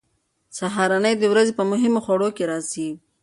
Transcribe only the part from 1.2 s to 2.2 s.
ورځې په مهمو